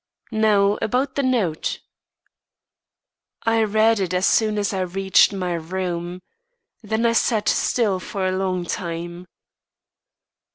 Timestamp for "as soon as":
4.15-4.73